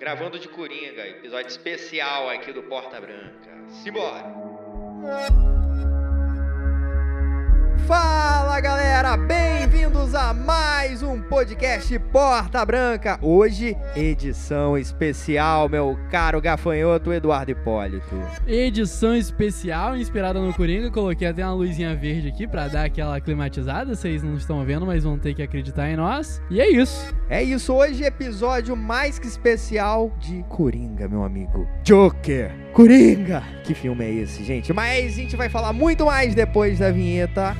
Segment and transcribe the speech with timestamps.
[0.00, 3.50] gravando de Coringa, episódio especial aqui do Porta Branca.
[3.68, 4.24] Simbora!
[7.86, 9.18] Fala galera,
[10.00, 13.18] bem-vindos a mais um podcast Porta Branca.
[13.20, 18.18] Hoje, edição especial, meu caro gafanhoto Eduardo Hipólito.
[18.46, 20.90] Edição especial inspirada no Coringa.
[20.90, 23.94] Coloquei até uma luzinha verde aqui pra dar aquela climatizada.
[23.94, 26.40] Vocês não estão vendo, mas vão ter que acreditar em nós.
[26.50, 27.14] E é isso.
[27.28, 31.68] É isso, hoje episódio mais que especial de Coringa, meu amigo.
[31.84, 33.42] Joker, Coringa.
[33.64, 34.72] Que filme é esse, gente?
[34.72, 37.54] Mas a gente vai falar muito mais depois da vinheta.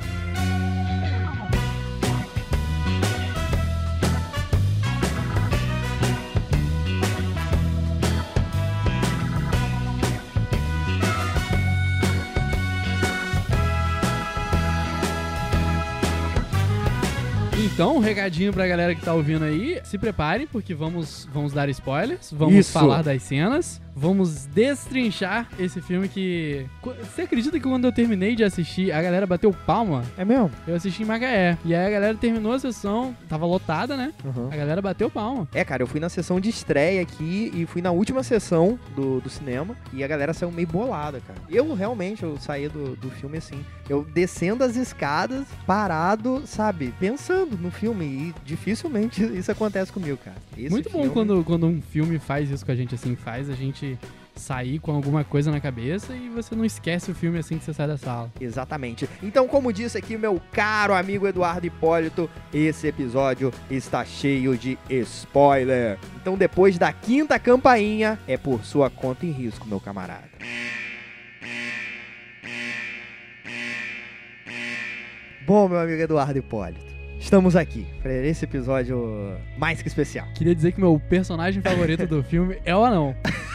[17.57, 19.79] Então, um recadinho pra galera que tá ouvindo aí.
[19.83, 22.31] Se preparem, porque vamos, vamos dar spoilers.
[22.31, 22.71] Vamos Isso.
[22.71, 23.81] falar das cenas.
[23.95, 26.65] Vamos destrinchar esse filme que.
[26.81, 30.03] Qu- Você acredita que quando eu terminei de assistir, a galera bateu palma?
[30.17, 30.49] É mesmo?
[30.67, 31.57] Eu assisti em Macaé.
[31.65, 34.13] E aí a galera terminou a sessão, tava lotada, né?
[34.51, 35.47] A galera bateu palma.
[35.53, 39.19] É, cara, eu fui na sessão de estreia aqui e fui na última sessão do,
[39.19, 41.39] do cinema e a galera saiu meio bolada, cara.
[41.49, 47.57] Eu realmente, eu saí do, do filme assim, eu descendo as escadas, parado, sabe, pensando
[47.57, 50.37] no filme e dificilmente isso acontece comigo, cara.
[50.57, 53.49] Esse Muito bom filme- quando, quando um filme faz isso com a gente assim, faz
[53.49, 53.80] a gente
[54.35, 57.73] sair com alguma coisa na cabeça e você não esquece o filme assim que você
[57.73, 58.31] sai da sala.
[58.39, 59.07] Exatamente.
[59.21, 65.97] Então, como disse aqui meu caro amigo Eduardo Hipólito, esse episódio está cheio de spoiler.
[66.21, 70.29] Então, depois da quinta campainha, é por sua conta e risco, meu camarada.
[75.45, 76.85] Bom, meu amigo Eduardo Hipólito,
[77.19, 80.27] estamos aqui para esse episódio mais que especial.
[80.33, 83.15] Queria dizer que meu personagem favorito do filme é o anão.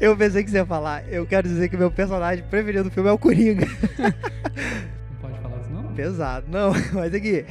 [0.00, 3.10] Eu pensei que você ia falar, eu quero dizer que meu personagem preferido do filme
[3.10, 3.66] é o Coringa.
[4.00, 5.94] Não pode falar isso não?
[5.94, 7.44] Pesado, não, mas aqui,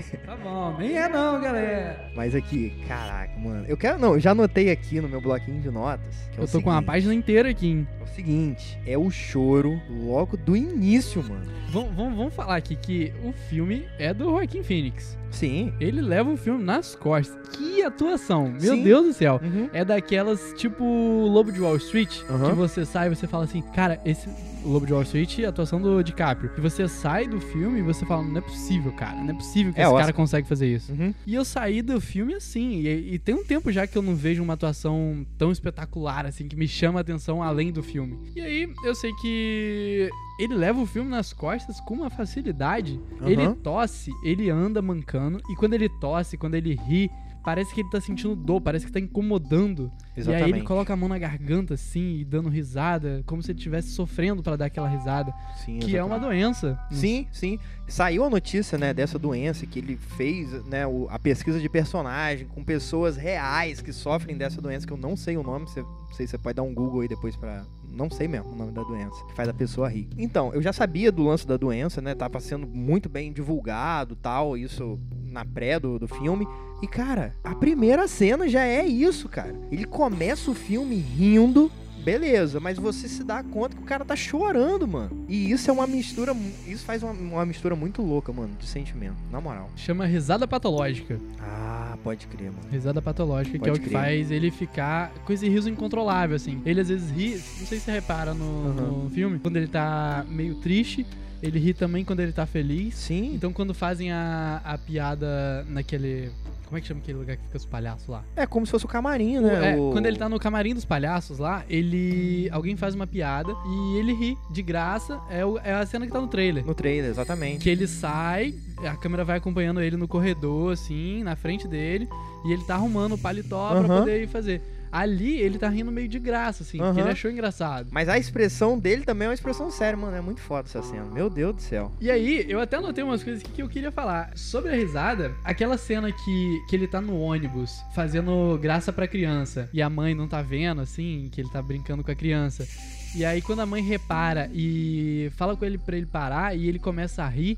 [0.43, 2.09] Bom, nem é não, galera.
[2.15, 3.65] Mas aqui, caraca, mano.
[3.67, 3.97] Eu quero.
[3.99, 6.29] Não, eu já anotei aqui no meu bloquinho de notas.
[6.37, 7.87] É Eu o tô com uma seguinte, página inteira aqui, hein?
[7.99, 11.45] É o seguinte: é o choro logo do início, mano.
[11.71, 15.17] Vamos, vamos, vamos falar aqui que o filme é do Joaquim Phoenix.
[15.29, 15.71] Sim.
[15.79, 17.37] Ele leva o filme nas costas.
[17.55, 18.49] Que atuação!
[18.59, 18.83] Meu Sim.
[18.83, 19.39] Deus do céu!
[19.43, 19.69] Uhum.
[19.71, 22.49] É daquelas tipo Lobo de Wall Street, Aham.
[22.49, 24.27] que você sai e você fala assim, cara, esse
[24.65, 26.49] Lobo de Wall Street, a atuação do DiCaprio.
[26.57, 29.71] E você sai do filme e você fala, não é possível, cara, não é possível
[29.71, 30.13] que É, esse Oscar.
[30.29, 30.91] Consegue fazer isso.
[30.91, 31.13] Uhum.
[31.25, 34.15] E eu saí do filme assim, e, e tem um tempo já que eu não
[34.15, 38.19] vejo uma atuação tão espetacular assim, que me chama a atenção além do filme.
[38.35, 42.99] E aí eu sei que ele leva o filme nas costas com uma facilidade.
[43.19, 43.29] Aham.
[43.29, 47.09] Ele tosse, ele anda mancando, e quando ele tosse, quando ele ri,
[47.43, 49.91] parece que ele tá sentindo dor, parece que tá incomodando.
[50.25, 50.63] E aí ele Exatamente.
[50.65, 54.55] coloca a mão na garganta assim, e dando risada, como se ele estivesse sofrendo pra
[54.55, 55.33] dar aquela risada,
[55.65, 56.41] Sim, que é uma exatamente.
[56.41, 56.79] doença.
[56.91, 57.59] Sim, sim.
[57.87, 62.47] Saiu a notícia, né, dessa doença que ele fez, né, o- a pesquisa de personagem
[62.47, 66.13] com pessoas reais que sofrem dessa doença, que eu não sei o nome, você, não
[66.13, 67.63] sei se você pode dar um Google aí depois pra.
[67.91, 70.07] Não sei mesmo o nome da doença, que faz a pessoa rir.
[70.15, 72.13] Então, eu já sabia do lance da doença, né?
[72.13, 76.47] Tava sendo muito bem divulgado tal, isso na pré do, do filme.
[76.83, 79.53] E, cara, a primeira cena já é isso, cara.
[79.71, 80.08] Ele começa
[80.47, 81.71] o filme rindo,
[82.03, 85.25] beleza, mas você se dá conta que o cara tá chorando, mano.
[85.27, 86.35] E isso é uma mistura,
[86.67, 89.69] isso faz uma, uma mistura muito louca, mano, de sentimento, na moral.
[89.75, 91.19] Chama risada patológica.
[91.39, 92.63] Ah, pode crer, mano.
[92.71, 94.01] Risada patológica, que é Pode o que crer.
[94.01, 96.61] faz ele ficar com esse riso incontrolável, assim.
[96.65, 98.73] Ele às vezes ri, não sei se você repara no, Aham.
[99.03, 101.05] no filme, quando ele tá meio triste,
[101.41, 102.95] ele ri também quando ele tá feliz.
[102.95, 103.33] Sim.
[103.33, 106.31] Então quando fazem a, a piada naquele.
[106.65, 108.23] Como é que chama aquele lugar que fica os palhaços lá?
[108.35, 109.71] É como se fosse o camarim, né?
[109.73, 112.47] É, O- Quando ele tá no camarim dos palhaços lá, ele.
[112.51, 115.19] Alguém faz uma piada e ele ri de graça.
[115.31, 116.63] É, o- é a cena que tá no trailer.
[116.63, 117.63] No trailer, exatamente.
[117.63, 118.53] Que ele sai,
[118.85, 122.07] a câmera vai acompanhando ele no corredor, assim, na frente dele,
[122.45, 123.99] e ele tá arrumando o paletó pra Aham.
[124.01, 124.61] poder ir fazer.
[124.91, 127.01] Ali ele tá rindo meio de graça, assim, porque Aham.
[127.01, 127.89] ele achou engraçado.
[127.91, 130.15] Mas a expressão dele também é uma expressão séria, mano.
[130.15, 131.05] É muito foda essa cena.
[131.05, 131.91] Meu Deus do céu.
[131.99, 134.31] E aí, eu até anotei umas coisas aqui que eu queria falar.
[134.35, 139.69] Sobre a risada, aquela cena que, que ele tá no ônibus fazendo graça pra criança
[139.73, 142.67] e a mãe não tá vendo, assim, que ele tá brincando com a criança.
[143.15, 146.77] E aí, quando a mãe repara e fala com ele pra ele parar e ele
[146.77, 147.57] começa a rir,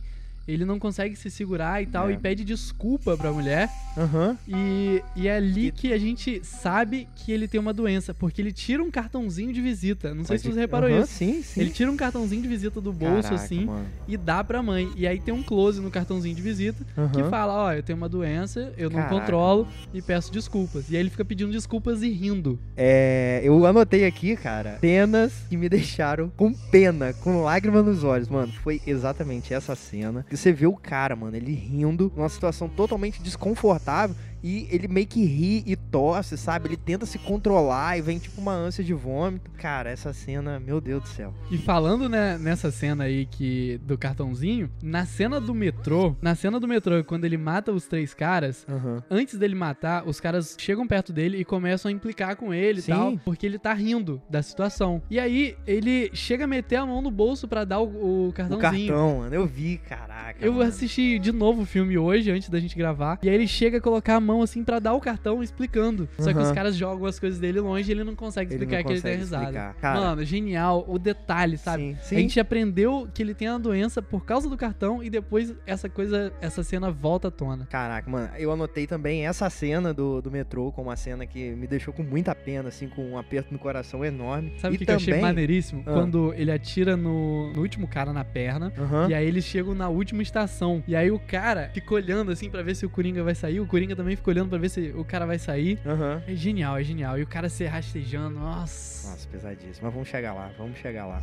[0.53, 2.13] ele não consegue se segurar e tal, É.
[2.13, 3.69] e pede desculpa pra mulher.
[3.97, 4.37] Aham.
[4.47, 8.41] E, e é ali E- que a gente sabe que ele tem uma doença, porque
[8.41, 10.13] ele tira um cartãozinho de visita.
[10.13, 11.13] Não sei se Pode- você reparou Aham, isso.
[11.13, 11.61] Sim, sim.
[11.61, 13.85] Ele tira um cartãozinho de visita do bolso, Caraca, assim, mano.
[14.07, 14.89] e dá pra mãe.
[14.95, 16.83] E aí tem um close no cartãozinho de visita
[17.13, 17.29] que Aham.
[17.29, 19.15] fala: Ó, eu tenho uma doença, eu não Caraca.
[19.19, 20.89] controlo e peço desculpas.
[20.89, 22.59] E aí ele fica pedindo desculpas e rindo.
[22.77, 28.29] É, eu anotei aqui, cara, cenas que me deixaram com pena, com lágrima nos olhos,
[28.29, 28.51] mano.
[28.63, 30.25] Foi exatamente essa cena.
[30.41, 34.15] Você vê o cara, mano, ele rindo, numa situação totalmente desconfortável.
[34.43, 36.67] E ele meio que ri e tosse, sabe?
[36.69, 39.51] Ele tenta se controlar e vem tipo uma ânsia de vômito.
[39.51, 41.33] Cara, essa cena, meu Deus do céu.
[41.51, 46.59] E falando né, nessa cena aí que do cartãozinho, na cena do metrô, na cena
[46.59, 49.03] do metrô, quando ele mata os três caras, Aham.
[49.09, 52.83] antes dele matar, os caras chegam perto dele e começam a implicar com ele e
[52.83, 52.91] Sim.
[52.91, 55.01] tal, porque ele tá rindo da situação.
[55.09, 58.33] E aí ele chega a meter a mão no bolso pra dar o, o O
[58.33, 58.87] cartãozinho.
[58.87, 60.43] cartão, mano, eu vi, caraca.
[60.43, 60.65] Eu mano.
[60.65, 63.19] assisti de novo o filme hoje, antes da gente gravar.
[63.21, 66.07] E aí ele chega a colocar a mão assim pra dar o cartão explicando.
[66.19, 68.83] Só que os caras jogam as coisas dele longe e ele não consegue Ele explicar
[68.83, 69.75] não que ele tem consegue risada.
[69.81, 69.99] Cara.
[69.99, 70.85] Mano, genial.
[70.87, 71.81] O detalhe, sabe?
[71.83, 72.15] Sim, sim.
[72.15, 75.89] A gente aprendeu que ele tem a doença por causa do cartão e depois essa
[75.89, 77.65] coisa, essa cena volta à tona.
[77.65, 81.65] Caraca, mano, eu anotei também essa cena do, do metrô como uma cena que me
[81.65, 84.53] deixou com muita pena, assim, com um aperto no coração enorme.
[84.59, 85.83] Sabe o que, que eu achei também- maneiríssimo?
[85.85, 85.93] Ah.
[85.93, 88.71] Quando ele atira no, no último cara na perna.
[88.77, 89.07] Aham.
[89.09, 90.83] E aí eles chegam na última estação.
[90.87, 93.59] E aí o cara fica olhando assim pra ver se o Coringa vai sair.
[93.61, 95.79] O Coringa também fica olhando pra ver se o cara vai sair.
[95.85, 96.21] Aham.
[96.27, 97.17] É genial, é genial.
[97.17, 99.09] E o cara se rastejando, nossa.
[99.09, 99.79] Nossa, pesadíssimo.
[99.81, 101.21] Mas vamos chegar lá, vamos chegar lá.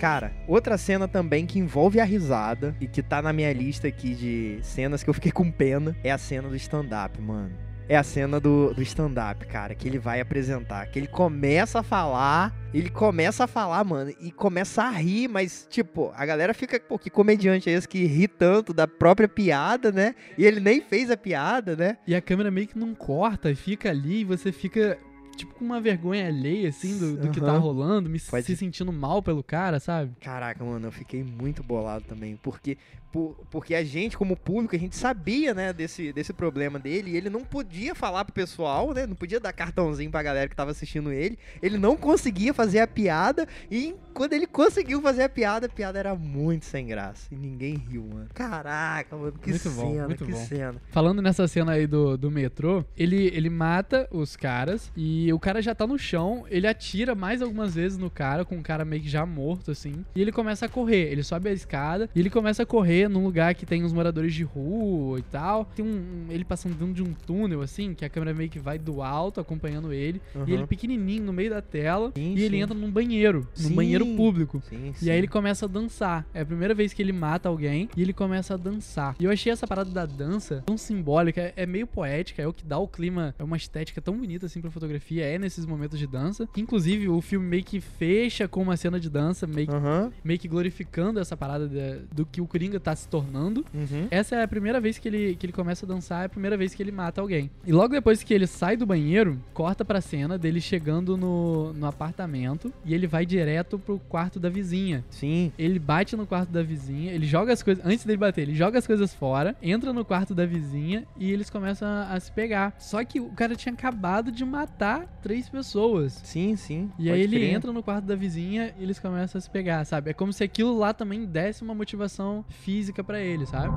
[0.00, 4.14] Cara, outra cena também que envolve a risada e que tá na minha lista aqui
[4.14, 7.65] de cenas que eu fiquei com pena é a cena do stand-up, mano.
[7.88, 10.86] É a cena do, do stand-up, cara, que ele vai apresentar.
[10.86, 15.68] Que ele começa a falar, ele começa a falar, mano, e começa a rir, mas,
[15.70, 19.92] tipo, a galera fica, pô, que comediante é esse que ri tanto da própria piada,
[19.92, 20.16] né?
[20.36, 21.96] E ele nem fez a piada, né?
[22.08, 24.98] E a câmera meio que não corta e fica ali e você fica.
[25.36, 28.90] Tipo, com uma vergonha alheia, assim, do, do que tá rolando, me Pode- se sentindo
[28.90, 30.12] mal pelo cara, sabe?
[30.18, 32.78] Caraca, mano, eu fiquei muito bolado também, porque
[33.16, 37.16] por- porque a gente como público, a gente sabia, né, desse, desse problema dele, e
[37.16, 40.70] ele não podia falar pro pessoal, né, não podia dar cartãozinho pra galera que tava
[40.70, 45.64] assistindo ele, ele não conseguia fazer a piada, e quando ele conseguiu fazer a piada,
[45.64, 48.28] a piada era muito sem graça, e ninguém riu, mano.
[48.34, 50.44] Caraca, mano, que Muito bom, cena, muito que bom.
[50.44, 50.82] cena.
[50.90, 55.62] Falando nessa cena aí do, do metrô, ele, ele mata os caras e o cara
[55.62, 59.02] já tá no chão, ele atira mais algumas vezes no cara, com o cara meio
[59.02, 61.10] que já morto, assim, e ele começa a correr.
[61.10, 64.34] Ele sobe a escada e ele começa a correr num lugar que tem uns moradores
[64.34, 65.64] de rua e tal.
[65.76, 66.26] Tem um.
[66.30, 69.40] ele passando dentro de um túnel, assim, que a câmera meio que vai do alto
[69.40, 70.20] acompanhando ele.
[70.34, 70.48] E Aham.
[70.50, 72.12] ele pequenininho no meio da tela.
[72.16, 72.62] Sim, e ele sim.
[72.62, 73.74] entra num banheiro, num Sim.
[73.74, 74.62] banheiro público.
[75.02, 76.26] E aí ele começa a dançar.
[76.34, 79.14] É a primeira vez que ele mata alguém e ele começa a dançar.
[79.20, 82.52] E eu achei essa parada da dança tão simbólica, é, é meio poética, é o
[82.52, 85.98] que dá o clima, é uma estética tão bonita assim pra fotografia, é nesses momentos
[85.98, 86.48] de dança.
[86.56, 90.12] Inclusive o filme meio que fecha com uma cena de dança, meio, que- Aham.
[90.24, 93.64] meio que glorificando essa parada da- do que o Coringa tá se tornando.
[93.74, 94.06] Uhum.
[94.12, 96.56] Essa é a primeira vez que ele, que ele começa a dançar, é a primeira
[96.56, 97.50] vez que ele mata alguém.
[97.66, 101.86] E logo depois que ele sai do banheiro, corta pra cena dele chegando no, no
[101.86, 105.04] apartamento e ele vai direto pro quarto da vizinha.
[105.10, 105.52] Sim.
[105.58, 107.84] Ele bate no quarto da vizinha, ele joga as coisas.
[107.84, 111.50] Antes dele bater, ele joga as coisas fora, entra no quarto da vizinha e eles
[111.50, 112.76] começam a, a se pegar.
[112.78, 116.20] Só que o cara tinha acabado de matar três pessoas.
[116.22, 116.88] Sim, sim.
[117.00, 117.52] E aí ele crer.
[117.52, 120.10] entra no quarto da vizinha e eles começam a se pegar, sabe?
[120.10, 123.74] É como se aquilo lá também desse uma motivação física pra ele, sabe?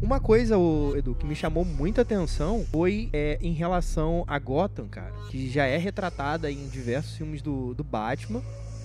[0.00, 0.56] Uma coisa,
[0.96, 5.64] Edu, que me chamou muita atenção foi é, em relação a Gotham, cara, que já
[5.64, 8.42] é retratada em diversos filmes do, do Batman.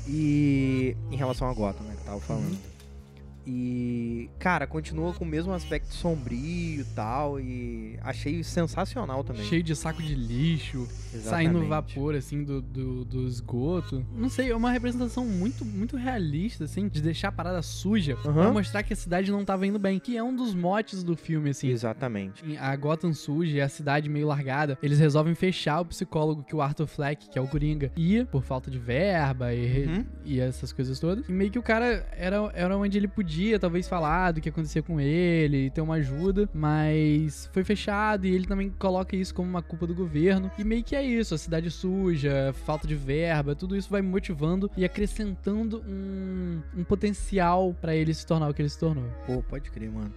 [0.07, 2.51] E em relação a Gotham, né, que eu tava falando.
[2.51, 2.76] Uhum.
[3.49, 7.39] E, cara, continua com o mesmo aspecto sombrio e tal.
[7.39, 9.45] E achei sensacional também.
[9.45, 11.29] Cheio de saco de lixo, Exatamente.
[11.53, 14.05] saindo vapor, assim, do, do, do esgoto.
[14.13, 18.31] Não sei, é uma representação muito, muito realista, assim, de deixar a parada suja pra
[18.31, 18.51] Aham.
[18.51, 19.97] mostrar que a cidade não tava indo bem.
[19.97, 21.69] Que é um dos motes do filme, assim.
[21.69, 22.43] Exatamente.
[22.57, 26.61] A Gotham suja e a cidade meio largada, eles resolvem fechar o psicólogo que o
[26.61, 30.05] Arthur Fleck, que é o Coringa, ia por falta de verba e, Uhum.
[30.25, 31.27] e essas coisas todas.
[31.29, 34.81] E meio que o cara era, era onde ele podia, talvez, falar do que acontecia
[34.81, 39.61] com ele ter uma ajuda, mas foi fechado e ele também coloca isso como uma
[39.61, 40.51] culpa do governo.
[40.57, 44.69] E meio que é isso, a cidade suja, falta de verba, tudo isso vai motivando
[44.75, 49.05] e acrescentando um, um potencial pra ele se tornar o que ele se tornou.
[49.25, 50.13] Pô, pode crer, mano.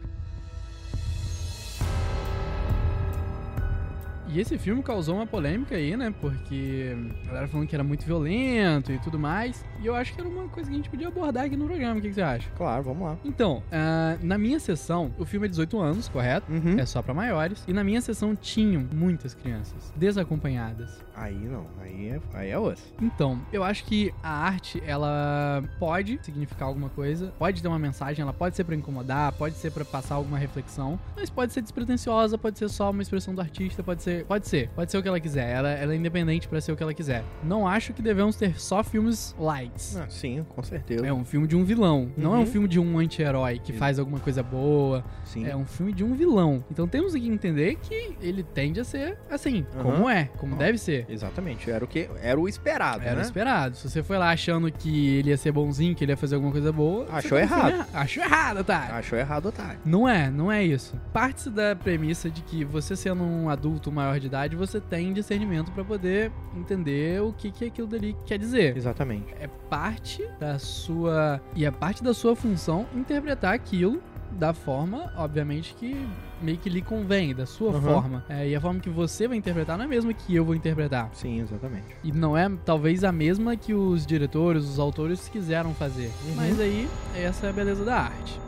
[4.33, 6.15] E esse filme causou uma polêmica aí, né?
[6.21, 9.65] Porque a galera falando que era muito violento e tudo mais.
[9.81, 11.99] E eu acho que era uma coisa que a gente podia abordar aqui no programa.
[11.99, 12.49] O que, que você acha?
[12.57, 13.19] Claro, vamos lá.
[13.25, 16.51] Então, ah, na minha sessão, o filme é 18 anos, correto?
[16.51, 16.79] Uhum.
[16.79, 17.65] É só pra maiores.
[17.67, 21.03] E na minha sessão tinham muitas crianças desacompanhadas.
[21.21, 22.95] Aí não, aí é, aí é osso.
[23.01, 28.23] Então, eu acho que a arte, ela pode significar alguma coisa, pode ter uma mensagem,
[28.23, 32.39] ela pode ser pra incomodar, pode ser pra passar alguma reflexão, mas pode ser despretensiosa,
[32.39, 35.09] pode ser só uma expressão do artista, pode ser, pode ser, pode ser o que
[35.09, 35.49] ela quiser.
[35.51, 37.25] Ela, ela é independente pra ser o que ela quiser.
[37.43, 39.97] Não acho que devemos ter só filmes lights.
[39.97, 41.07] Ah, sim, com certeza.
[41.07, 42.47] É um filme de um vilão, não é um Uhum.
[42.47, 45.05] filme de um anti-herói que faz alguma coisa boa.
[45.25, 45.47] Sim.
[45.47, 46.65] É um filme de um vilão.
[46.71, 49.83] Então temos que entender que ele tende a ser assim, Aham.
[49.83, 50.59] como é, como Ó.
[50.59, 51.07] deve ser.
[51.09, 53.23] Exatamente, era o que era o esperado, Era né?
[53.23, 53.77] esperado.
[53.77, 56.53] Se você foi lá achando que ele ia ser bonzinho, que ele ia fazer alguma
[56.53, 57.07] coisa boa.
[57.11, 57.61] Achou errado.
[57.69, 58.79] filme erra- Achou errado, tá?
[58.97, 59.79] Achou errado, otário.
[59.85, 60.95] Não é, não é isso.
[61.13, 65.71] Parte-se da premissa de que você sendo um adulto maior de idade, você tem discernimento
[65.73, 68.77] pra poder entender o que, que aquilo dali quer dizer.
[68.77, 69.33] Exatamente.
[69.39, 71.41] É parte da sua.
[71.55, 74.03] E é parte da sua função interpretar aquilo
[74.33, 76.07] da forma, obviamente, que
[76.41, 77.81] meio que lhe convém, da sua Aham.
[77.81, 78.25] forma.
[78.29, 80.55] É, e a forma que você vai interpretar não é a mesma que eu vou
[80.55, 81.11] interpretar.
[81.13, 81.97] Sim, exatamente.
[82.03, 86.11] E não é talvez a mesma que os diretores, os autores quiseram fazer.
[86.27, 86.35] Uhum.
[86.37, 88.41] Mas aí, essa é a beleza da arte.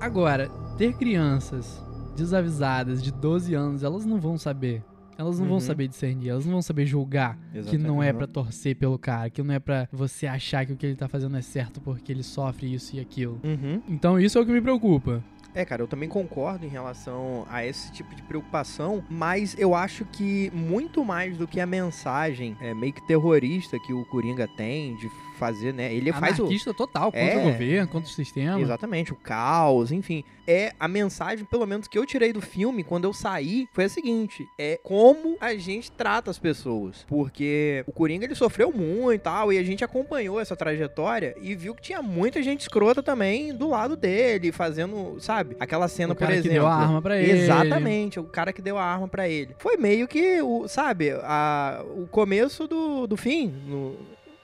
[0.00, 1.80] Agora, ter crianças
[2.14, 4.82] desavisadas de 12 anos, elas não vão saber.
[5.18, 5.60] Elas não vão Uhum.
[5.60, 7.38] saber discernir, elas não vão saber julgar
[7.68, 8.14] que não é Exatamente.
[8.16, 11.06] pra torcer pelo cara, que não é pra você achar que o que ele tá
[11.06, 13.38] fazendo é certo porque ele sofre isso e aquilo.
[13.44, 13.82] Uhum.
[13.88, 15.22] Então isso é o que me preocupa.
[15.54, 20.06] É, cara, eu também concordo em relação a esse tipo de preocupação, mas eu acho
[20.06, 24.96] que muito mais do que a mensagem é, meio que terrorista que o Coringa tem
[24.96, 25.10] de
[25.42, 25.92] fazer, né?
[25.92, 26.42] Ele faz o.
[26.42, 27.36] Anarquista total, contra É.
[27.38, 28.60] o governo, contra o sistema.
[28.60, 30.22] Exatamente, o caos, enfim.
[30.46, 33.88] É a mensagem, pelo menos, que eu tirei do filme quando eu saí, foi a
[33.88, 37.04] seguinte: é como a gente trata as pessoas.
[37.08, 41.54] Porque o Coringa ele sofreu muito e tal, e a gente acompanhou essa trajetória e
[41.54, 45.56] viu que tinha muita gente escrota também do lado dele, fazendo, sabe?
[45.60, 46.54] Aquela cena, o cara por que exemplo.
[46.64, 47.30] deu a arma pra ele.
[47.32, 49.54] Exatamente, o cara que deu a arma pra ele.
[49.58, 53.46] Foi meio que, o, sabe, a, o começo do, do fim.
[53.66, 53.96] no-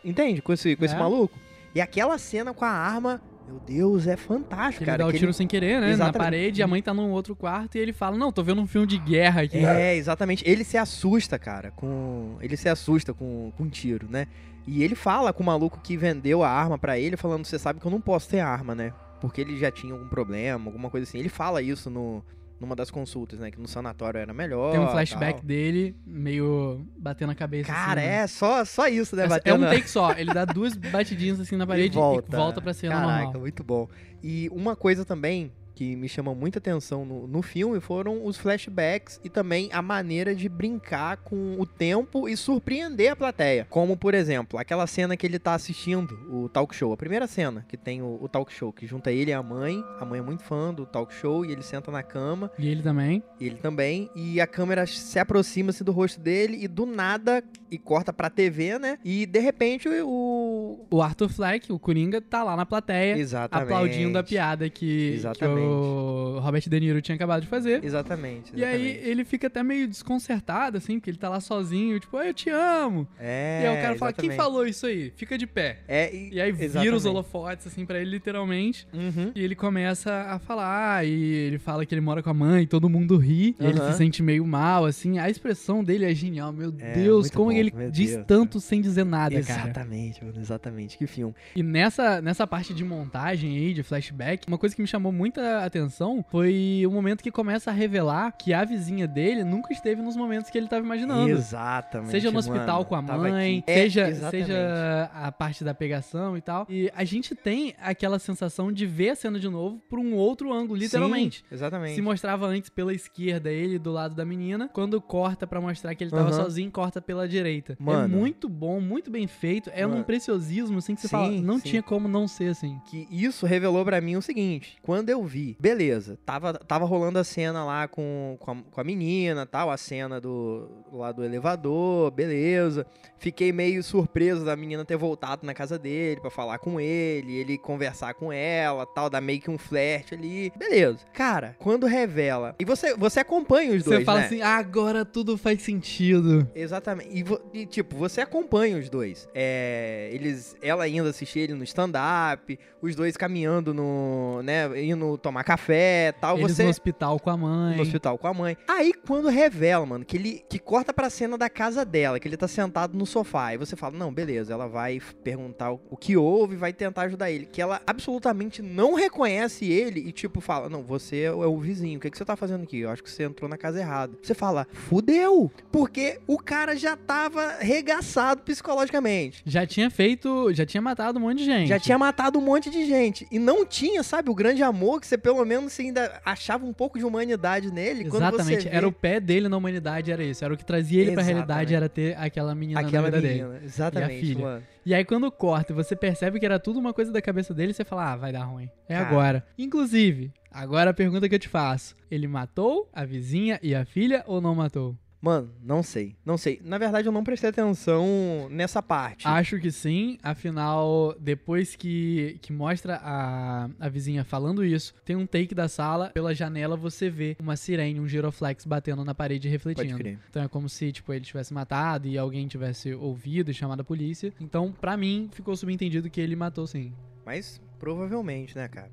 [0.08, 0.40] entende?
[0.42, 0.98] Com esse, com esse É.
[0.98, 1.38] maluco.
[1.74, 4.98] E aquela cena com a arma, meu Deus, é fantástico, ele cara.
[5.04, 5.90] dá o que tiro sem querer, né?
[5.90, 6.18] Exatamente.
[6.18, 8.66] Na parede, a mãe tá num outro quarto e ele fala: Não, tô vendo um
[8.66, 9.58] filme de guerra aqui.
[9.64, 10.42] É, exatamente.
[10.48, 12.36] Ele se assusta, cara, com.
[12.40, 14.26] Ele se assusta com, com um tiro, né?
[14.66, 17.80] E ele fala com o maluco que vendeu a arma pra ele, falando: Você sabe
[17.80, 18.92] que eu não posso ter arma, né?
[19.20, 21.18] Porque ele já tinha algum problema, alguma coisa assim.
[21.18, 22.22] Ele fala isso no,
[22.60, 23.50] numa das consultas, né?
[23.50, 24.72] Que no sanatório era melhor.
[24.72, 25.46] Tem um flashback tal.
[25.46, 27.72] dele, meio batendo a cabeça.
[27.72, 28.16] Cara, assim, né?
[28.16, 29.26] é só, só isso, né?
[29.44, 30.12] É, é um take só.
[30.12, 33.40] Ele dá duas batidinhas assim na parede e volta, e volta pra cena Caraca, normal.
[33.40, 33.88] muito bom.
[34.22, 39.20] E uma coisa também que me chama muita atenção no, no filme foram os flashbacks
[39.22, 43.64] e também a maneira de brincar com o tempo e surpreender a plateia.
[43.70, 46.92] Como, por exemplo, aquela cena que ele tá assistindo o talk show.
[46.92, 49.80] A primeira cena que tem o, o talk show, que junta ele e a mãe.
[50.00, 52.50] A mãe é muito fã do talk show e ele senta na cama.
[52.58, 53.22] E ele também.
[53.38, 54.10] E ele também.
[54.16, 57.40] E a câmera se aproxima-se do rosto dele e do nada.
[57.70, 58.98] E corta pra TV, né?
[59.04, 60.86] E de repente o.
[60.90, 63.16] O Arthur Fleck, o Coringa, tá lá na plateia.
[63.18, 63.64] Exatamente.
[63.72, 64.78] Aplaudindo a piada que,
[65.10, 65.60] que Exatamente.
[65.60, 67.84] o Robert De Niro tinha acabado de fazer.
[67.84, 68.52] Exatamente.
[68.54, 69.08] E aí exatamente.
[69.10, 72.50] ele fica até meio desconcertado, assim, porque ele tá lá sozinho, tipo, "Ah, eu te
[72.50, 73.06] amo.
[73.18, 74.36] É, e aí o cara fala, quem exatamente.
[74.36, 75.12] falou isso aí?
[75.16, 75.78] Fica de pé.
[75.86, 77.06] É, e, E aí vira os exatamente.
[77.08, 78.86] holofotes, assim, pra ele, literalmente.
[78.92, 79.32] Uhum.
[79.34, 82.88] E ele começa a falar, e ele fala que ele mora com a mãe, todo
[82.88, 85.18] mundo ri, e ele se sente meio mal, assim.
[85.18, 88.60] A expressão dele é genial, meu É, Deus, como bom, ele meu diz Deus, tanto
[88.60, 89.64] sem dizer nada, cara.
[89.64, 90.98] Exatamente, mano, exatamente.
[90.98, 91.34] Que filme.
[91.54, 95.64] E nessa, nessa parte de montagem aí, de flashback, uma coisa que me chamou muita
[95.64, 100.16] atenção foi o momento que começa a revelar que a vizinha dele nunca esteve nos
[100.16, 101.30] momentos que ele tava imaginando.
[101.30, 102.10] Exatamente.
[102.10, 103.64] Seja no hospital mano, com a mãe.
[103.66, 104.46] É, seja, exatamente.
[104.46, 106.66] seja a parte da pegação e tal.
[106.68, 110.52] E a gente tem aquela sensação de ver a cena de novo por um outro
[110.52, 111.38] ângulo, literalmente.
[111.38, 111.94] Sim, exatamente.
[111.94, 114.68] Se mostrava antes pela esquerda, ele do lado da menina.
[114.72, 116.44] Quando corta pra mostrar que ele tava Aham.
[116.44, 117.47] sozinho, corta pela direita.
[117.48, 118.16] É Mano.
[118.16, 119.70] muito bom, muito bem feito.
[119.74, 119.98] É Mano.
[119.98, 121.68] num preciosismo, assim, que você Sim, fala, não sim.
[121.70, 122.78] tinha como não ser assim.
[122.86, 127.24] que isso revelou pra mim o seguinte: quando eu vi, beleza, tava, tava rolando a
[127.24, 132.10] cena lá com, com, a, com a menina, tal, a cena do lá do elevador,
[132.10, 132.86] beleza.
[133.18, 137.58] Fiquei meio surpreso da menina ter voltado na casa dele pra falar com ele, ele
[137.58, 140.98] conversar com ela, tal, dar meio que um flerte ali, beleza.
[141.12, 144.26] Cara, quando revela e você você acompanha os dois, Você fala né?
[144.26, 146.48] assim, agora tudo faz sentido.
[146.54, 147.10] Exatamente.
[147.12, 149.28] E, e, tipo, você acompanha os dois.
[149.34, 155.44] É, eles, ela indo assistir ele no stand-up, os dois caminhando no, né, indo tomar
[155.44, 156.38] café tal.
[156.38, 157.76] Eles você no hospital com a mãe.
[157.76, 158.56] no hospital com a mãe.
[158.68, 162.36] Aí quando revela, mano, que ele que corta pra cena da casa dela, que ele
[162.36, 166.16] tá sentado no sofá, e você fala: "Não, beleza, ela vai perguntar o, o que
[166.16, 167.46] houve, vai tentar ajudar ele".
[167.46, 171.98] Que ela absolutamente não reconhece ele e tipo fala: "Não, você é o, é vizinho.
[171.98, 172.80] O que que você tá fazendo aqui?
[172.80, 174.16] Eu acho que você entrou na casa errada".
[174.22, 176.96] Você fala: "Fudeu", porque o cara já
[177.30, 179.42] tava regaçado psicologicamente.
[179.44, 181.68] Já tinha feito, já tinha matado um monte de gente.
[181.68, 183.26] Já tinha matado um monte de gente.
[183.30, 186.72] E não tinha, sabe, o grande amor que você pelo menos você ainda achava um
[186.72, 188.04] pouco de humanidade nele.
[188.06, 190.44] Exatamente, vê era o pé dele na humanidade, era isso.
[190.44, 191.46] Era o que trazia ele pra Exatamente.
[191.48, 193.42] realidade, era ter aquela menina aquela na vida dele.
[193.42, 193.60] menina.
[193.64, 194.44] Exatamente, filha.
[194.44, 194.62] mano.
[194.84, 197.74] E aí quando corta e você percebe que era tudo uma coisa da cabeça dele,
[197.74, 198.70] você fala, ah, vai dar ruim.
[198.88, 199.06] É Cara.
[199.06, 199.46] agora.
[199.58, 201.94] Inclusive, agora a pergunta que eu te faço.
[202.10, 204.96] Ele matou a vizinha e a filha ou não matou?
[205.20, 206.14] Mano, não sei.
[206.24, 206.60] Não sei.
[206.64, 208.06] Na verdade, eu não prestei atenção
[208.50, 209.26] nessa parte.
[209.26, 215.26] Acho que sim, afinal, depois que, que mostra a, a vizinha falando isso, tem um
[215.26, 219.50] take da sala, pela janela você vê uma sirene, um giroflex batendo na parede e
[219.58, 219.98] Pode refletindo.
[219.98, 220.18] crer.
[220.30, 223.84] Então é como se, tipo, ele tivesse matado e alguém tivesse ouvido e chamado a
[223.84, 224.32] polícia.
[224.40, 226.92] Então, pra mim, ficou subentendido que ele matou sim.
[227.26, 228.90] Mas provavelmente, né, cara?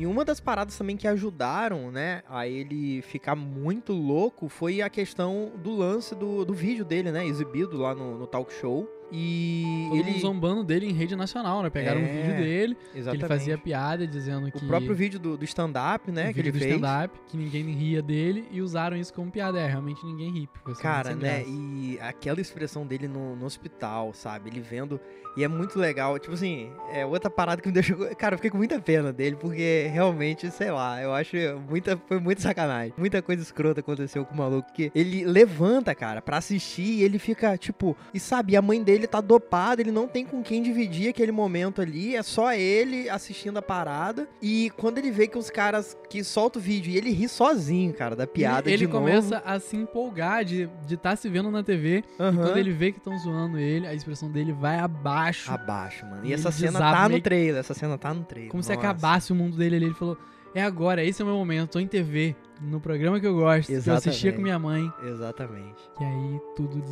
[0.00, 4.88] E uma das paradas também que ajudaram, né, a ele ficar muito louco foi a
[4.88, 8.88] questão do lance do, do vídeo dele, né, exibido lá no, no talk show.
[9.12, 10.20] E Todo ele.
[10.20, 11.70] zombando dele em rede nacional, né?
[11.70, 14.58] Pegaram um É, vídeo dele, ele fazia piada dizendo que...
[14.64, 16.74] O próprio vídeo do, do stand-up, né, o que ele do fez.
[16.74, 19.58] stand-up, que ninguém ria dele, e usaram isso como piada.
[19.58, 20.48] É, realmente ninguém ri.
[20.80, 21.44] Cara, né?
[21.46, 24.50] E aquela expressão dele no, no hospital, sabe?
[24.50, 25.00] Ele vendo.
[25.36, 26.18] E é muito legal.
[26.18, 27.96] Tipo assim, é outra parada que me deixou.
[28.16, 31.36] Cara, eu fiquei com muita pena dele, porque realmente, sei lá, eu acho
[31.68, 31.96] muita.
[32.08, 32.92] Foi muito sacanagem.
[32.96, 34.72] Muita coisa escrota aconteceu com o maluco.
[34.72, 37.96] Que ele levanta, cara, pra assistir e ele fica, tipo.
[38.12, 41.80] E sabe, a mãe dele tá dopada, ele não tem com quem dividir aquele momento
[41.80, 42.14] ali.
[42.16, 44.28] É só ele assistindo a parada.
[44.42, 47.92] E quando ele vê que os caras que soltam o vídeo e ele ri sozinho,
[47.94, 49.42] cara, da piada ele, ele de começa novo.
[49.48, 52.02] a se empolgar de estar tá se vendo na TV.
[52.18, 52.36] E Aham.
[52.36, 55.50] quando ele vê que estão zoando ele, a expressão dele vai abaixo.
[55.50, 56.24] Abaixo, mano.
[56.26, 57.60] E E essa ele cena tá no meio- trailer.
[57.60, 58.50] Essa cena tá no trailer.
[58.50, 58.80] como se Nossa.
[58.80, 59.84] acabasse o mundo dele ali.
[59.86, 60.16] Ele falou:
[60.54, 61.70] É agora, esse é o meu momento.
[61.70, 64.36] Tô em TV, no programa que eu gosto, que eu assistia Exatamente.
[64.36, 64.92] com minha mãe.
[65.04, 65.80] Exatamente.
[66.00, 66.82] E aí tudo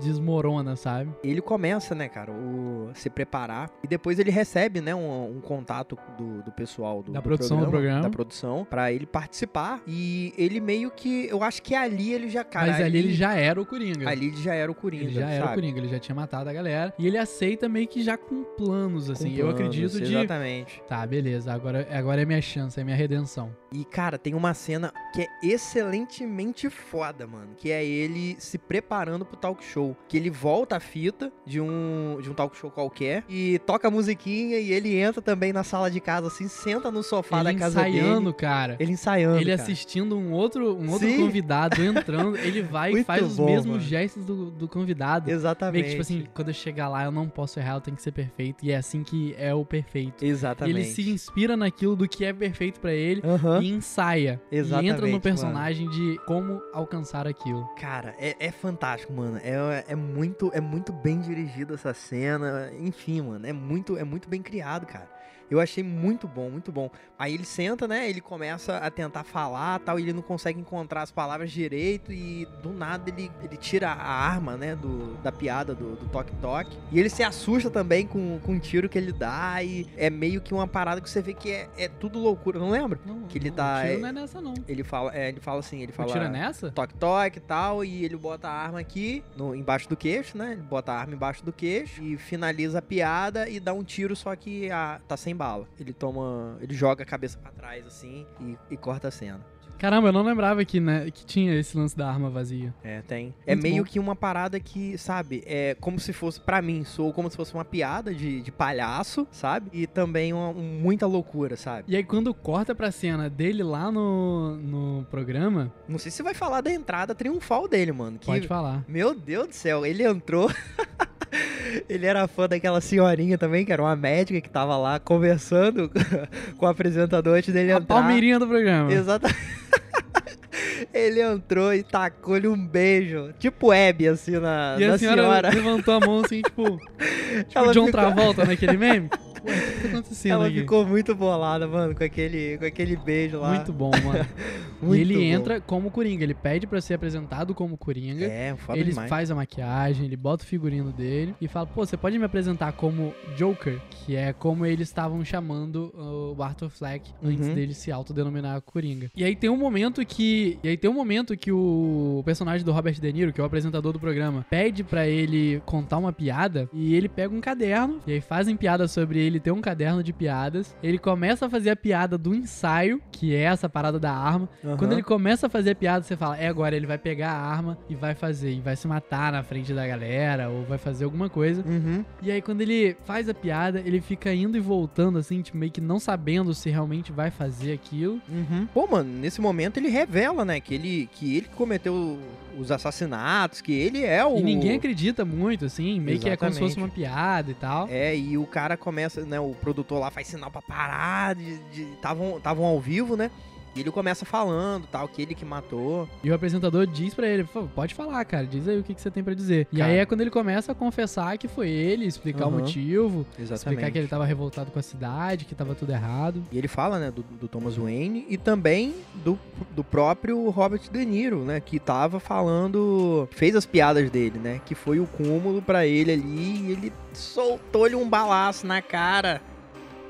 [0.00, 1.10] desmorona, sabe?
[1.22, 3.70] Ele começa, né, cara, o se preparar.
[3.82, 7.60] E depois ele recebe, né, um, um contato do, do pessoal do, Da do produção
[7.60, 8.02] do programa.
[8.02, 9.80] Da produção, pra ele participar.
[9.86, 11.26] E ele meio que.
[11.28, 12.44] Eu acho que ali ele já.
[12.44, 14.08] Cara, Mas ali ele já era o Coringa.
[14.08, 15.04] Ali ele já era o Coringa.
[15.04, 15.54] Ele já era o sabe?
[15.60, 16.94] Coringa, ele já tinha matado a galera.
[16.98, 19.34] E ele aceita meio que já com planos, Com assim.
[19.34, 20.14] eu planos, acredito de.
[20.14, 20.82] Exatamente.
[20.88, 23.50] Tá, beleza, agora, agora é minha chance, é minha redenção.
[23.72, 27.48] E, cara, tem uma cena que é excelentemente foda, mano.
[27.56, 29.96] Que é ele se preparando pro talk show.
[30.06, 33.90] Que ele volta a fita de um, de um talk show qualquer e toca a
[33.90, 37.54] musiquinha e ele entra também na sala de casa, assim, senta no sofá ele da
[37.54, 38.34] casa ensaiando, dele.
[38.34, 38.76] cara.
[38.78, 39.36] Ele ensaiando.
[39.38, 39.62] Ele cara.
[39.62, 41.16] assistindo um outro, um outro Sim.
[41.16, 43.80] convidado entrando, ele vai e faz os bom, mesmos mano.
[43.80, 45.30] gestos do, do convidado.
[45.30, 45.72] Exatamente.
[45.72, 48.02] Meio que, tipo assim, quando eu chegar lá, eu não posso errar, eu tenho que
[48.02, 48.62] ser perfeito.
[48.62, 50.22] E é assim que é o perfeito.
[50.22, 50.76] E Exatamente.
[50.76, 53.62] ele se inspira naquilo do que é perfeito pra ele Aham.
[53.62, 54.38] e ensaia.
[54.52, 57.66] e entra Exatamente, no personagem de como alcançar aquilo.
[57.78, 59.38] Cara, é, é fantástico, mano.
[59.42, 62.70] É, é, muito, é muito bem dirigido essa cena.
[62.78, 65.15] Enfim, mano, é muito, é muito bem criado, cara.
[65.50, 66.90] Eu achei muito bom, muito bom.
[67.18, 68.08] Aí ele senta, né?
[68.08, 72.12] Ele começa a tentar falar tal, e ele não consegue encontrar as palavras direito.
[72.12, 74.74] E do nada ele, ele tira a arma, né?
[74.76, 76.76] Do, da piada do do toque-toque.
[76.92, 79.62] E ele se assusta também com, com o tiro que ele dá.
[79.62, 82.70] E é meio que uma parada que você vê que é, é tudo loucura, não
[82.70, 82.98] lembra?
[83.06, 84.54] Não, Que ele não, tá- O tiro é- não é nessa, não.
[84.68, 86.12] Ele fala, é, ele fala assim, ele O fala.
[86.12, 86.70] tiro é nessa?
[86.70, 90.52] toque-toque e tal, e ele bota a arma aqui, no, embaixo do queixo, né?
[90.52, 94.14] Ele bota a arma embaixo do queixo e finaliza a piada e dá um tiro,
[94.16, 95.68] só que a, tá sem bala.
[95.78, 96.56] Ele toma.
[96.60, 99.40] Ele joga a cabeça pra trás, assim, e, e corta a cena.
[99.78, 102.74] Caramba, eu não lembrava que, né, que tinha esse lance da arma vazia.
[102.82, 103.34] É, tem.
[103.46, 103.90] É Muito meio bom.
[103.90, 107.52] que uma parada que, sabe, é como se fosse, pra mim, sou como se fosse
[107.52, 109.68] uma piada de, de palhaço, sabe?
[109.74, 111.84] E também uma, um- muita loucura, sabe?
[111.88, 116.32] E aí, quando corta pra cena dele lá no, no programa, Não sei se vai
[116.32, 118.18] falar da entrada triunfal dele, mano.
[118.18, 118.82] Que, pode falar.
[118.88, 120.50] Meu Deus do céu, ele entrou.
[121.88, 125.90] ele era fã daquela senhorinha também, que era uma médica que tava lá conversando
[126.56, 127.86] com o apresentador antes dele A entrar.
[127.86, 128.92] palmeirinha do programa.
[128.92, 129.38] Exatamente.
[130.92, 135.50] ele entrou e tacou-lhe um beijo, tipo Hebe, assim, na, E na a senhora, senhora.
[135.50, 139.10] levantou a mão assim, tipo, tipo Ela John ficou- Travolta naquele meme.
[139.46, 140.60] Ué, o que tá acontecendo Ela aqui?
[140.60, 143.54] ficou muito bolada, mano, com aquele, com aquele beijo lá.
[143.54, 144.26] Muito bom, mano.
[144.82, 145.20] Muito e ele bom.
[145.22, 146.22] entra como Coringa.
[146.22, 148.26] Ele pede pra ser apresentado como Coringa.
[148.26, 149.08] É, foda ele demais.
[149.08, 152.72] faz a maquiagem, ele bota o figurino dele e fala: pô, você pode me apresentar
[152.72, 155.90] como Joker, que é como eles estavam chamando
[156.36, 157.54] o Arthur Fleck antes Uhum.
[157.54, 159.10] dele se autodenominar Coringa.
[159.16, 162.70] E aí tem um momento que, e aí tem um momento que o personagem do
[162.72, 166.68] Robert De Niro, que é o apresentador do programa, pede pra ele contar uma piada
[166.72, 170.12] e ele pega um caderno e aí fazem piada sobre ele ter um caderno de
[170.12, 170.76] piadas.
[170.82, 174.48] Ele começa a fazer a piada do ensaio, que é essa parada da arma.
[174.64, 174.76] Aham.
[174.76, 177.40] Quando ele começa a fazer a piada, você fala, é agora, ele vai pegar a
[177.40, 181.04] arma e vai fazer, e vai se matar na frente da galera, ou vai fazer
[181.04, 181.62] alguma coisa.
[181.66, 182.04] Uhum.
[182.22, 185.72] E aí, quando ele faz a piada, ele fica indo e voltando, assim, tipo, meio
[185.72, 188.20] que não sabendo se realmente vai fazer aquilo.
[188.28, 188.66] Uhum.
[188.72, 192.18] Pô, mano, nesse momento ele revela, né, que ele que ele cometeu
[192.58, 196.52] os assassinatos, que ele é o E ninguém acredita muito, assim, meio que é como
[196.52, 196.94] se fosse uma Exatamente.
[196.94, 197.88] piada e tal.
[197.90, 201.60] É, e o cara começa, né, o produtor lá faz sinal pra parar, de
[201.94, 203.30] estavam estavam ao vivo, né?
[203.76, 206.08] E ele começa falando, tal, que ele que matou.
[206.24, 209.00] E o apresentador diz pra ele, "Pô, pode falar, cara, diz aí o que, que
[209.02, 209.68] você tem pra dizer.
[209.70, 209.90] E Cara.
[209.92, 212.60] aí é quando ele começa a confessar que foi ele, explicar o Aham.
[212.60, 213.54] motivo, Exatamente.
[213.56, 216.42] explicar que ele tava revoltado com a cidade, que tava tudo errado.
[216.50, 219.38] E ele fala, né, do, do Thomas Wayne e também do,
[219.72, 224.74] do próprio Robert De Niro, né, que tava falando, fez as piadas dele, né, que
[224.74, 229.42] foi o cúmulo pra ele ali e ele soltou-lhe um balaço na cara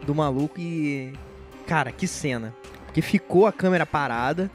[0.07, 1.12] do maluco e
[1.66, 2.55] cara, que cena.
[2.97, 4.51] Que ficou a câmera parada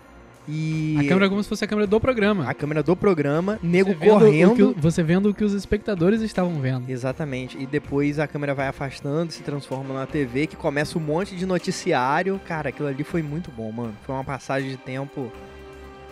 [0.48, 2.50] e A câmera é como se fosse a câmera do programa.
[2.50, 4.74] a câmera do programa, nego Você correndo.
[4.74, 6.90] que você vendo o que os espectadores estavam vendo.
[6.90, 7.56] Exatamente.
[7.62, 11.46] E depois a câmera vai afastando, se transforma na TV, que começa um monte de
[11.46, 12.42] noticiário.
[12.48, 13.94] Cara, aquilo ali foi muito bom, mano.
[14.08, 15.32] Foi uma passagem de tempo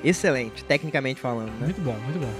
[0.03, 1.65] excelente, tecnicamente falando, né?
[1.65, 2.33] Muito bom, muito bom.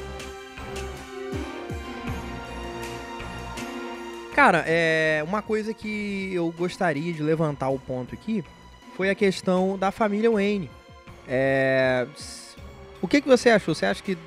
[4.36, 8.44] Cara, é uma coisa que eu gostaria de levantar o ponto aqui
[9.00, 10.70] foi a questão da família Wayne.
[11.26, 12.06] É,
[13.02, 13.74] O que, que você achou?
[13.74, 14.18] Você acha que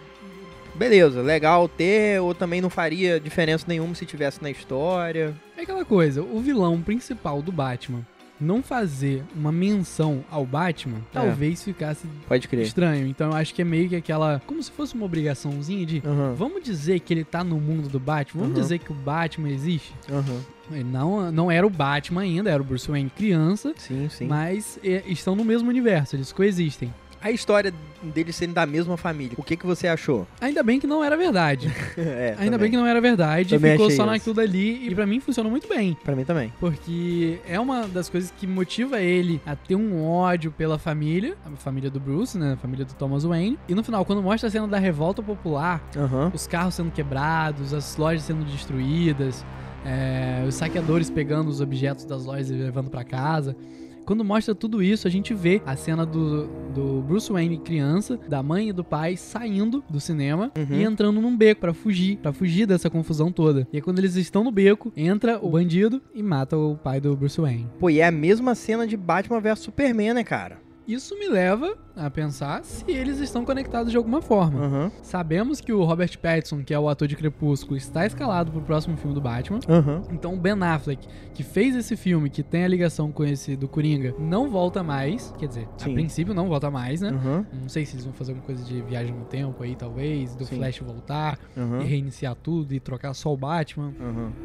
[0.75, 5.37] beleza, legal ter ou também não faria diferença nenhuma se tivesse na história?
[5.59, 8.01] É aquela coisa, o vilão principal do Batman
[8.43, 12.63] não fazer uma menção ao Batman, talvez ficasse Pode crer.
[12.67, 13.07] estranho.
[13.07, 14.41] Então eu acho que é meio que aquela.
[14.47, 16.03] Como se fosse uma obrigaçãozinha de.
[16.05, 18.43] Aham, Vamos dizer que ele tá no mundo do Batman?
[18.43, 18.63] Vamos Uhum.
[18.63, 19.95] dizer que o Batman existe?
[20.11, 20.41] aham.
[20.71, 24.27] Ele Não, não era o Batman ainda, era o Bruce Wayne criança, Sim, sim.
[24.27, 26.93] mas é, estão no mesmo universo, eles coexistem.
[27.23, 30.27] A história deles serem da mesma família, o que, que você achou?
[30.41, 31.73] Ainda bem que não era verdade.
[31.97, 34.07] é, Ainda bem que não era verdade, Também ficou só isso.
[34.07, 35.97] naquilo dali e pra mim funcionou muito bem.
[36.03, 36.53] Pra mim também.
[36.59, 41.51] Porque é uma das coisas que motiva ele a ter um ódio pela família, a
[41.57, 42.55] família do Bruce, né?
[42.55, 43.57] A família do Thomas Wayne.
[43.69, 46.33] E no final, quando mostra a cena da revolta popular, Aham.
[46.35, 49.45] os carros sendo quebrados, as lojas sendo destruídas,
[49.85, 53.57] é, os saqueadores pegando os objetos das lojas e levando pra casa.
[54.05, 58.43] Quando mostra tudo isso, a gente vê a cena do, do Bruce Wayne criança, da
[58.43, 60.77] mãe e do pai saindo do cinema Uhum.
[60.77, 63.67] e entrando num beco pra fugir, pra fugir dessa confusão toda.
[63.73, 67.17] E aí quando eles estão no beco, entra o bandido e mata o pai do
[67.17, 67.69] Bruce Wayne.
[67.79, 70.61] Pô, e é a mesma cena de Batman vs Superman, né, cara?
[70.87, 74.65] Isso me leva a pensar se eles estão conectados de alguma forma.
[74.65, 74.93] Aham.
[75.03, 78.97] Sabemos que o Robert Pattinson, que é o ator de Crepúsculo, está escalado pro próximo
[78.97, 79.61] filme do Batman.
[79.69, 80.03] Aham.
[80.11, 83.69] Então o Ben Affleck, que fez esse filme, que tem a ligação com esse do
[83.69, 85.33] Coringa, não volta mais.
[85.39, 85.91] Quer dizer, Sim.
[85.91, 87.11] a princípio não volta mais, né?
[87.11, 87.47] Aham.
[87.63, 90.45] Não sei se eles vão fazer alguma coisa de viagem no tempo aí, talvez, do
[90.45, 90.57] Sim.
[90.57, 91.39] Flash voltar
[91.81, 93.93] e reiniciar tudo e trocar só o Batman.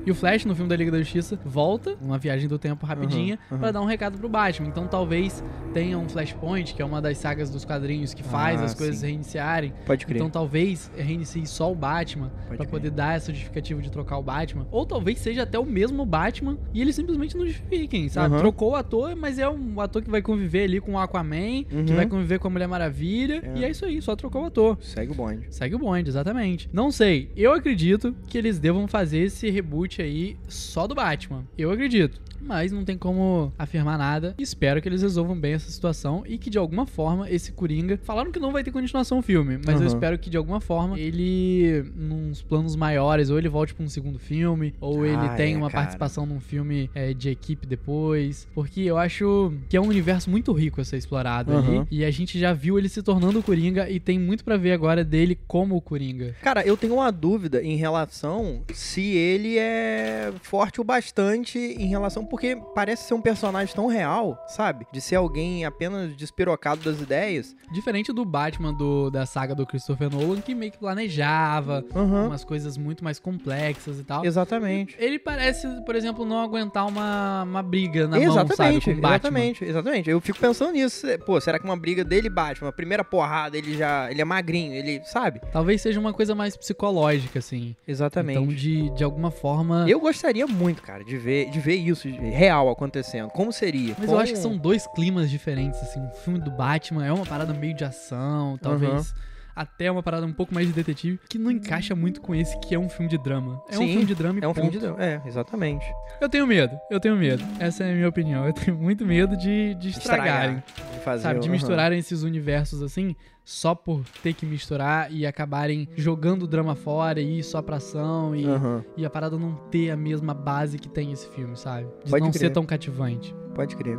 [0.06, 3.40] E o Flash, no filme da Liga da Justiça, volta, uma viagem do tempo rapidinha,
[3.60, 4.68] pra dar um recado pro Batman.
[4.68, 8.66] Então talvez tenha um Flashpoint, que é uma das sagas dos quadrinhos que faz Ah,
[8.66, 9.08] as coisas sim.
[9.08, 9.74] reiniciarem.
[9.86, 10.18] Pode crer.
[10.18, 12.68] Então talvez reinicie só o Batman crer.
[12.68, 14.68] poder dar essa justificativa de trocar o Batman.
[14.72, 18.34] Ou talvez seja até o mesmo Batman e eles simplesmente não justifiquem, sabe?
[18.34, 18.40] Aham.
[18.42, 21.76] Trocou o ator, mas é um ator que vai conviver ali com o Aquaman, que
[21.76, 21.96] Uhum.
[21.96, 23.42] vai conviver com a Mulher Maravilha.
[23.44, 23.60] É.
[23.60, 24.78] E é isso aí, só trocou o ator.
[24.82, 25.48] Segue o bonde.
[25.50, 26.70] Segue o bonde, exatamente.
[26.74, 31.44] Não sei, eu acredito que eles devam fazer esse reboot aí só do Batman.
[31.58, 32.22] Eu acredito.
[32.40, 34.36] Mas não tem como afirmar nada.
[34.38, 38.00] Espero que eles resolvam bem essa situação e que de alguma forma esse Coringa.
[38.04, 39.88] Falaram que não vai ter continuação o filme, mas eu Aham.
[39.88, 44.20] espero que de alguma forma ele, nos planos maiores, ou ele volte pra um segundo
[44.20, 45.84] filme, ou ele Ah, tenha é, uma cara.
[45.84, 48.48] participação num filme é, de equipe depois.
[48.54, 51.68] Porque eu acho que é um universo muito rico a ser explorado ali.
[51.78, 51.88] Aham.
[51.92, 54.72] E a gente já viu ele se tornando o Coringa e tem muito pra ver
[54.72, 56.36] agora dele como o Coringa.
[56.42, 62.26] Cara, eu tenho uma dúvida em relação se ele é forte o bastante em relação.
[62.26, 64.86] Porque parece ser um personagem tão real, sabe?
[64.92, 67.56] De ser alguém apenas despirocado das ideias.
[67.72, 72.28] Diferente do Batman do, da saga do Christopher Nolan, que meio que planejava Aham.
[72.28, 74.26] umas coisas muito mais complexas e tal.
[74.26, 74.96] Exatamente.
[75.00, 78.54] Ele parece, por exemplo, não aguentar uma, uma briga na mão, sabe?
[78.54, 80.10] exatamente, exatamente, exatamente.
[80.10, 81.06] Eu fico pensando nisso.
[81.26, 84.10] Pô, será que uma briga dele Batman, a primeira porrada, ele já.
[84.12, 85.02] Ele é magrinho, ele.
[85.06, 85.42] Sabe?
[85.52, 87.76] Talvez seja uma coisa mais psicológica, assim.
[87.88, 88.40] Exatamente.
[88.40, 89.86] Então, de, de alguma forma.
[89.88, 93.30] Eu gostaria muito, cara, de ver, de ver isso real acontecendo.
[93.30, 93.96] Como seria?
[93.98, 95.97] Mas Como- eu acho que são dois climas diferentes, assim.
[96.00, 99.14] O filme do Batman é uma parada meio de ação, talvez
[99.56, 102.76] até uma parada um pouco mais de detetive, que não encaixa muito com esse que
[102.76, 103.60] é um filme de drama.
[103.68, 104.96] É um Sim, filme de drama e É um filme ponto.
[104.96, 105.02] de.
[105.02, 105.84] É, exatamente.
[106.22, 107.44] Eu tenho medo, eu tenho medo.
[107.60, 108.46] Essa é a minha opinião.
[108.46, 110.62] Eu tenho muito medo de, de estragarem.
[110.94, 111.24] De fazer.
[111.24, 116.48] Sabe, de misturarem esses universos assim, só por ter que misturar e acabarem jogando o
[116.48, 118.86] drama fora e ir só pra ação e, Aham.
[118.96, 121.88] e a parada não ter a mesma base que tem esse filme, sabe?
[122.06, 122.40] De Pode não crer.
[122.42, 123.34] ser tão cativante.
[123.56, 123.98] Pode crer.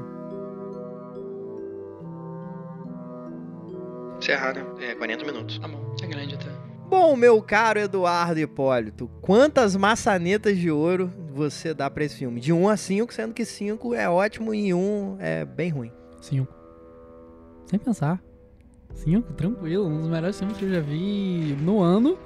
[4.18, 4.64] Encerrar, né?
[4.80, 5.58] É 40 minutos.
[5.58, 6.50] Tá bom, é grande até.
[6.88, 12.40] Bom, meu caro Eduardo Hipólito, quantas maçanetas de ouro você dá pra esse filme?
[12.40, 15.92] De 1 a 5, sendo que 5 é ótimo e 1 é bem ruim.
[16.20, 16.52] Cinco.
[17.66, 18.22] Sem pensar.
[18.94, 19.86] Cinco, tranquilo.
[19.86, 22.18] Um dos melhores filmes que eu já vi no ano.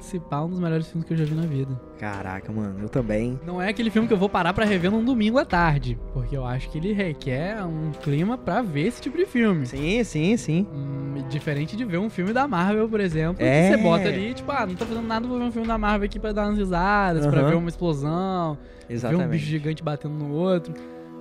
[0.00, 1.78] Se pá, um dos melhores filmes que eu já vi na vida.
[1.98, 3.38] Caraca, mano, eu também.
[3.44, 5.98] Não é aquele filme que eu vou parar pra rever num domingo à tarde.
[6.14, 9.66] Porque eu acho que ele requer um clima pra ver esse tipo de filme.
[9.66, 10.66] Sim, sim, sim.
[10.72, 13.70] Hum, diferente de ver um filme da Marvel, por exemplo, É.
[13.70, 15.76] que você bota ali, tipo, ah, não tô fazendo nada, vou ver um filme da
[15.76, 17.48] Marvel aqui pra dar umas risadas, pra Aham.
[17.50, 18.54] ver uma explosão,
[18.88, 19.30] ver um Exatamente.
[19.30, 20.72] bicho gigante batendo no outro.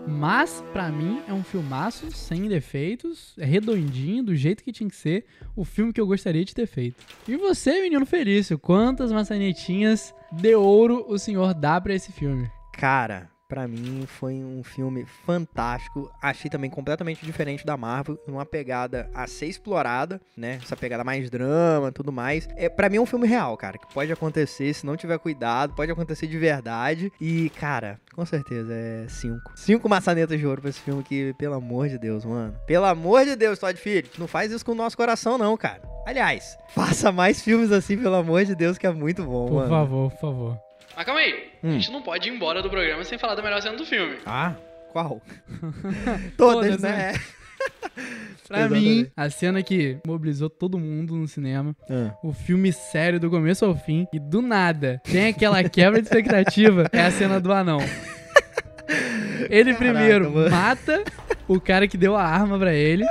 [0.08, 4.96] Mas, pra mim, é um filmaço sem defeitos, é redondinho, do jeito que tinha que
[4.96, 7.04] ser, o filme que eu gostaria de ter feito.
[7.28, 12.50] E você, menino Felício, quantas maçanetinhas de ouro o senhor dá pra esse filme?
[12.74, 16.12] Cara, pra mim foi um filme fantástico.
[16.22, 20.60] Achei também completamente diferente da Marvel, uma pegada a ser explorada, né?
[20.64, 22.48] Essa pegada mais drama, tudo mais.
[22.56, 25.74] É, para mim é um filme real, cara, que pode acontecer se não tiver cuidado,
[25.74, 27.12] pode acontecer de verdade.
[27.22, 29.52] E, cara, com certeza é cinco.
[29.56, 32.54] Cinco maçanetas de ouro pra esse filme que, pelo amor de Deus, mano.
[32.66, 35.82] Pelo amor de Deus, Todd Phillips, não faz isso com o nosso coração não, cara.
[36.06, 39.70] Aliás, faça mais filmes assim, pelo amor de Deus, que é muito bom, Por mano.
[39.70, 40.58] favor, por favor.
[40.96, 41.70] Mas calma aí, Hum.
[41.70, 44.18] a gente não pode ir embora do programa sem falar da melhor cena do filme.
[44.26, 44.54] Ah,
[44.92, 45.22] qual?
[46.38, 47.14] Todas, Todas, né?
[48.48, 48.86] Pra Exatamente.
[48.86, 52.14] mim, a cena que mobilizou todo mundo no cinema, Ah.
[52.24, 56.88] o filme sério do começo ao fim, e do nada tem aquela quebra de expectativa,
[56.94, 57.80] é a cena do anão.
[59.50, 60.50] Ele Caraca, primeiro mano.
[60.50, 61.04] mata
[61.48, 63.04] o cara que deu a arma pra ele,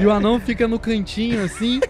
[0.00, 1.80] e o anão fica no cantinho assim,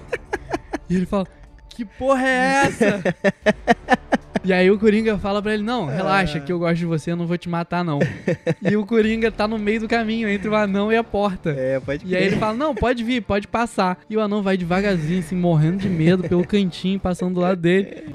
[0.90, 1.26] e ele fala:
[1.68, 3.02] Que porra é essa?
[4.44, 7.16] E aí o Coringa fala pra ele, não, relaxa, que eu gosto de você, eu
[7.16, 8.00] não vou te matar, não.
[8.61, 11.50] E o Coringa tá no meio do caminho, entre o anão e a porta.
[11.50, 13.98] É, pode E aí ele fala, não, pode vir, pode passar.
[14.11, 18.09] E o anão vai devagarzinho, assim, morrendo de medo pelo cantinho, passando do lado dele.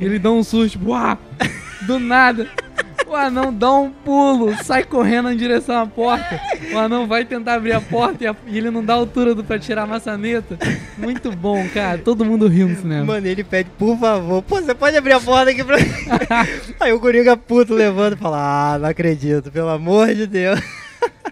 [0.00, 1.18] Ele dá um susto, uá!
[1.86, 2.48] Do nada.
[3.10, 6.40] O anão dá um pulo, sai correndo em direção à porta.
[6.72, 9.42] O anão vai tentar abrir a porta e, a- e ele não dá altura do,
[9.42, 10.56] pra tirar a maçaneta.
[10.96, 11.98] Muito bom, cara.
[11.98, 13.04] Todo mundo riu no cinema.
[13.04, 15.86] Mano, ele pede, por favor, pô, você pode abrir a porta aqui pra mim?
[16.78, 20.60] Aí o Coringa puto levanta e fala, ah, não acredito, pelo amor de Deus.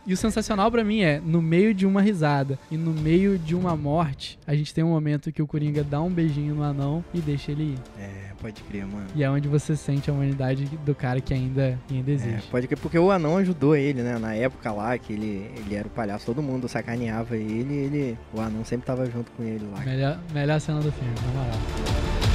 [0.04, 3.54] E o sensacional pra mim é, no meio de uma risada e no meio de
[3.54, 7.04] uma morte, a gente tem um momento que o Coringa dá um beijinho no anão
[7.14, 7.78] e deixa ele ir.
[8.00, 9.06] É, pode crer, mano.
[9.14, 12.50] E é onde você sente a humanidade do cara que ainda, ainda É, existe.
[12.50, 14.18] pode crer, porque o anão ajudou ele, né?
[14.18, 18.18] Na época lá, que ele, ele era o palhaço, todo mundo sacaneava ele, ele.
[18.32, 19.80] O anão sempre tava junto com ele lá.
[19.80, 22.27] Melhor, melhor cena do filme, na moral.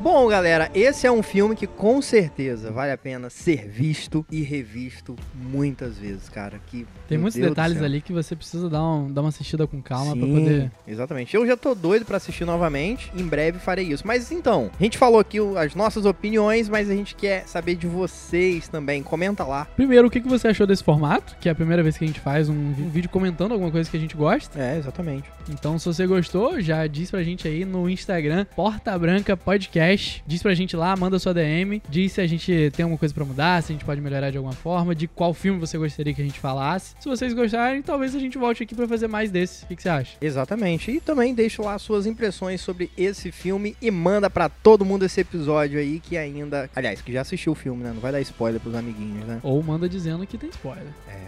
[0.00, 4.42] Bom, galera, esse é um filme que com certeza vale a pena ser visto e
[4.42, 6.60] revisto muitas vezes, cara.
[6.68, 9.82] Que, Tem muitos Deus detalhes ali que você precisa dar, um- dar uma assistida com
[9.82, 10.72] calma pra Sim, poder.
[10.86, 11.34] Exatamente.
[11.34, 13.10] Eu já tô doido pra assistir novamente.
[13.16, 14.06] Em breve farei isso.
[14.06, 17.88] Mas então, a gente falou aqui as nossas opiniões, mas a gente quer saber de
[17.88, 19.02] vocês também.
[19.02, 19.64] Comenta lá.
[19.74, 21.36] Primeiro, o que você achou desse formato?
[21.40, 23.90] Que é a primeira vez que a gente faz um, um vídeo comentando alguma coisa
[23.90, 24.60] que a gente gosta.
[24.60, 25.28] É, exatamente.
[25.50, 29.87] Então, se você gostou, já diz pra gente aí no Instagram, Porta Branca Podcast.
[30.26, 31.82] Diz pra gente lá, manda sua DM.
[31.88, 34.36] Diz se a gente tem alguma coisa pra mudar, se a gente pode melhorar de
[34.36, 36.94] alguma forma, de qual filme você gostaria que a gente falasse.
[36.98, 39.64] Se vocês gostarem, talvez a gente volte aqui pra fazer mais desse.
[39.64, 40.16] O que, que você acha?
[40.20, 40.90] Exatamente.
[40.90, 45.20] E também deixa lá suas impressões sobre esse filme e manda pra todo mundo esse
[45.20, 46.68] episódio aí que ainda.
[46.74, 47.92] Aliás, que já assistiu o filme, né?
[47.92, 49.40] Não vai dar spoiler pros amiguinhos, né?
[49.42, 50.92] Ou manda dizendo que tem spoiler.
[51.08, 51.18] É.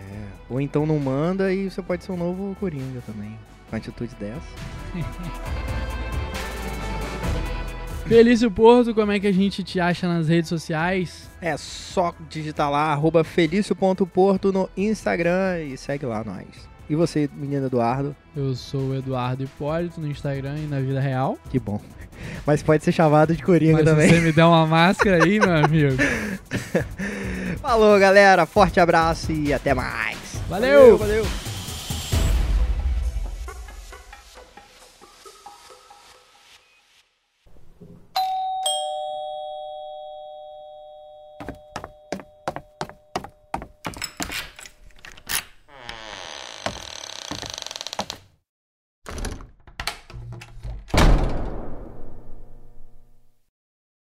[0.48, 3.38] Ou então não manda e você pode ser um novo Coringa também.
[3.68, 4.40] Com atitude dessa.
[8.10, 11.30] Felício Porto, como é que a gente te acha nas redes sociais?
[11.40, 16.44] É só digitar lá, arroba felício.porto no Instagram e segue lá nós.
[16.88, 18.16] E você, menino Eduardo?
[18.36, 21.38] Eu sou o Eduardo Hipólito no Instagram e na vida real.
[21.50, 21.80] Que bom.
[22.44, 24.08] Mas pode ser chamado de Coringa Mas também.
[24.08, 25.96] você me der uma máscara aí, meu amigo.
[27.62, 28.44] Falou, galera.
[28.44, 30.18] Forte abraço e até mais.
[30.48, 30.98] Valeu!
[30.98, 31.24] valeu.